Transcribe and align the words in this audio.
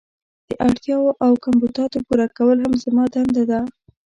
د 0.47 0.49
اړتیاوو 0.67 1.17
او 1.23 1.31
کمبوداتو 1.43 1.97
پوره 2.07 2.27
کول 2.37 2.57
هم 2.65 2.73
زما 2.85 3.03
دنده 3.13 3.43
ده. 3.51 3.59